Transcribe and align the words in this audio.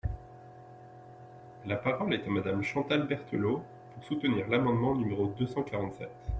La 1.67 1.75
parole 1.75 2.15
est 2.15 2.25
à 2.25 2.29
Madame 2.31 2.63
Chantal 2.63 3.05
Berthelot, 3.05 3.61
pour 3.93 4.03
soutenir 4.03 4.47
l’amendement 4.47 4.95
numéro 4.95 5.27
deux 5.27 5.45
cent 5.45 5.61
quarante-sept. 5.61 6.09